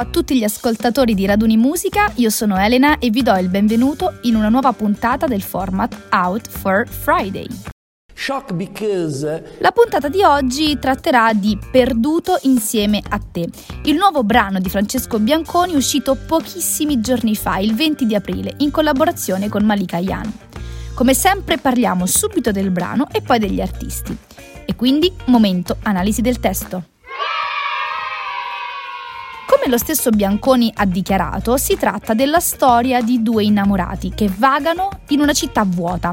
[0.00, 4.20] a tutti gli ascoltatori di Raduni Musica, io sono Elena e vi do il benvenuto
[4.22, 7.46] in una nuova puntata del format Out for Friday.
[9.58, 13.46] La puntata di oggi tratterà di Perduto insieme a te,
[13.84, 18.70] il nuovo brano di Francesco Bianconi uscito pochissimi giorni fa, il 20 di aprile, in
[18.70, 20.32] collaborazione con Malika Yan.
[20.94, 24.16] Come sempre parliamo subito del brano e poi degli artisti.
[24.64, 26.84] E quindi momento analisi del testo.
[29.70, 35.20] Lo stesso Bianconi ha dichiarato, si tratta della storia di due innamorati che vagano in
[35.20, 36.12] una città vuota.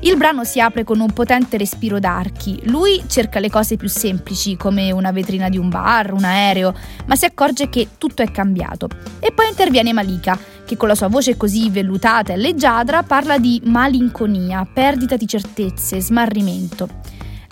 [0.00, 2.60] Il brano si apre con un potente respiro d'archi.
[2.64, 6.74] Lui cerca le cose più semplici, come una vetrina di un bar, un aereo,
[7.06, 8.90] ma si accorge che tutto è cambiato.
[9.18, 13.62] E poi interviene Malika, che con la sua voce così vellutata e leggiadra parla di
[13.64, 16.86] malinconia, perdita di certezze, smarrimento.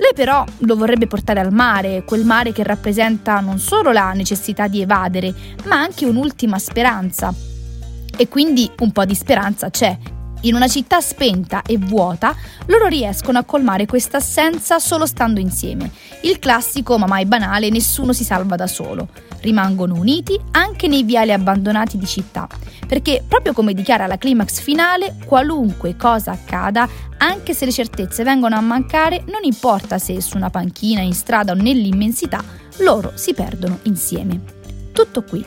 [0.01, 4.69] Lei però lo vorrebbe portare al mare, quel mare che rappresenta non solo la necessità
[4.69, 7.35] di evadere, ma anche un'ultima speranza.
[8.17, 9.99] E quindi un po' di speranza c'è.
[10.43, 12.35] In una città spenta e vuota,
[12.67, 15.91] loro riescono a colmare questa assenza solo stando insieme.
[16.23, 19.09] Il classico, ma mai banale, nessuno si salva da solo.
[19.41, 22.47] Rimangono uniti anche nei viali abbandonati di città,
[22.87, 28.55] perché proprio come dichiara la climax finale, qualunque cosa accada, anche se le certezze vengono
[28.55, 32.45] a mancare, non importa se su una panchina, in strada o nell'immensità,
[32.79, 34.41] loro si perdono insieme.
[34.93, 35.45] Tutto qui.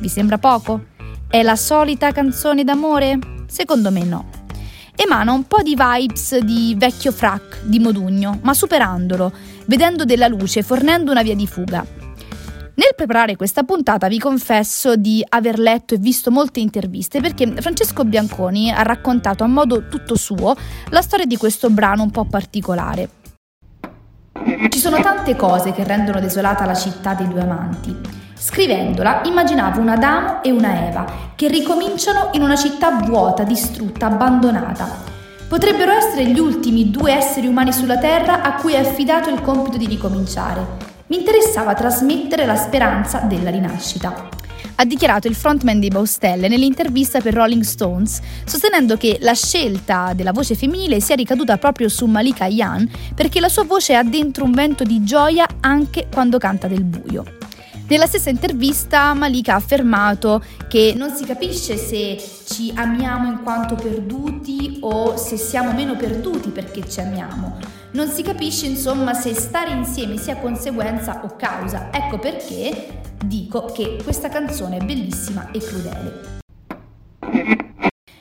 [0.00, 0.86] Vi sembra poco?
[1.28, 3.33] È la solita canzone d'amore?
[3.54, 4.24] Secondo me no.
[4.96, 9.32] Emana un po' di vibes di vecchio frac di Modugno, ma superandolo,
[9.66, 11.86] vedendo della luce, fornendo una via di fuga.
[12.74, 18.04] Nel preparare questa puntata vi confesso di aver letto e visto molte interviste perché Francesco
[18.04, 20.56] Bianconi ha raccontato a modo tutto suo
[20.88, 23.08] la storia di questo brano un po' particolare.
[24.68, 28.23] Ci sono tante cose che rendono desolata la città dei due amanti.
[28.36, 35.12] Scrivendola immaginavo un Adamo e una Eva che ricominciano in una città vuota, distrutta, abbandonata.
[35.48, 39.76] Potrebbero essere gli ultimi due esseri umani sulla Terra a cui è affidato il compito
[39.76, 44.28] di ricominciare mi interessava trasmettere la speranza della rinascita.
[44.76, 50.32] Ha dichiarato il frontman di Baustelle nell'intervista per Rolling Stones, sostenendo che la scelta della
[50.32, 54.52] voce femminile sia ricaduta proprio su Malika Yan perché la sua voce ha dentro un
[54.52, 57.43] vento di gioia anche quando canta del buio.
[57.86, 63.74] Nella stessa intervista Malika ha affermato che non si capisce se ci amiamo in quanto
[63.74, 67.58] perduti o se siamo meno perduti perché ci amiamo.
[67.92, 71.90] Non si capisce insomma se stare insieme sia conseguenza o causa.
[71.92, 77.72] Ecco perché dico che questa canzone è bellissima e crudele.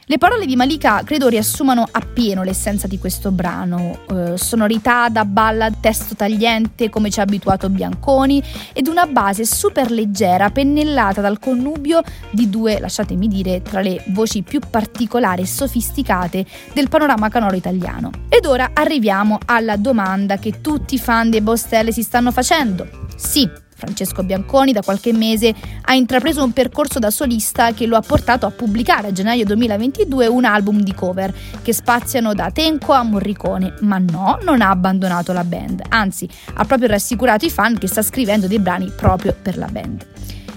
[0.05, 5.75] Le parole di Malika credo riassumano appieno l'essenza di questo brano, eh, sonorità da ballad,
[5.79, 8.43] testo tagliente come ci ha abituato Bianconi
[8.73, 14.41] ed una base super leggera pennellata dal connubio di due, lasciatemi dire, tra le voci
[14.41, 18.11] più particolari e sofisticate del panorama canoro italiano.
[18.27, 22.85] Ed ora arriviamo alla domanda che tutti i fan dei Bostelle si stanno facendo.
[23.15, 28.01] Sì, Francesco Bianconi da qualche mese ha intrapreso un percorso da solista che lo ha
[28.01, 33.03] portato a pubblicare a gennaio 2022 un album di cover che spaziano da Tenco a
[33.03, 37.87] Morricone, ma no, non ha abbandonato la band, anzi ha proprio rassicurato i fan che
[37.87, 40.12] sta scrivendo dei brani proprio per la band.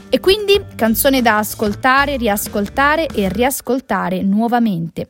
[0.08, 5.08] E quindi canzone da ascoltare, riascoltare e riascoltare nuovamente.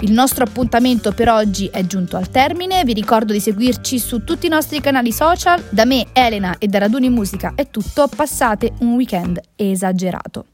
[0.00, 4.46] Il nostro appuntamento per oggi è giunto al termine, vi ricordo di seguirci su tutti
[4.46, 5.62] i nostri canali social.
[5.70, 10.46] Da me, Elena e da Raduni Musica è tutto, passate un weekend esagerato.